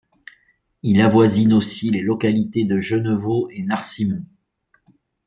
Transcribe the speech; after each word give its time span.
Il 0.81 0.99
avoisine 0.99 1.53
aussi 1.53 1.91
les 1.91 2.01
localités 2.01 2.63
de 2.65 2.79
Gennevaux 2.79 3.47
et 3.51 3.61
Narcimont. 3.61 4.25